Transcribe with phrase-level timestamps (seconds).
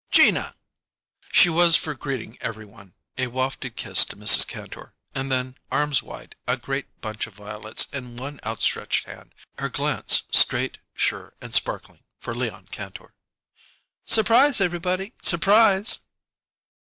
[0.09, 0.55] "Gina!"
[1.31, 4.47] She was for greeting every one, a wafted kiss to Mrs.
[4.47, 9.69] Kantor, and then, arms wide, a great bunch of violets in one outstretched hand, her
[9.69, 13.13] glance straight, sure, and sparkling for Leon Kantor.
[14.03, 15.99] "Surprise everybody surprise!"